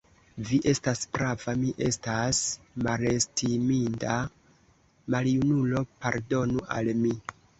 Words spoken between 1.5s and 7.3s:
mi estas malestiminda maljunulo; pardonu al mi.